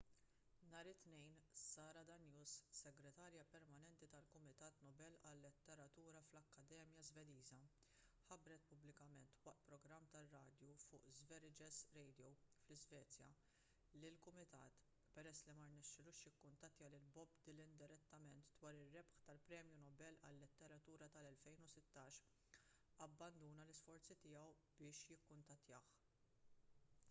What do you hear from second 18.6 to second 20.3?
dwar ir-rebħ tal-premju nobel